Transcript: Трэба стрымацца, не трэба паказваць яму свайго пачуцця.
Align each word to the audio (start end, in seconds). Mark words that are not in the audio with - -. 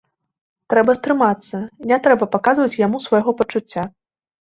Трэба 0.73 0.95
стрымацца, 0.99 1.61
не 1.93 2.01
трэба 2.09 2.31
паказваць 2.39 2.79
яму 2.85 3.07
свайго 3.09 3.31
пачуцця. 3.43 3.91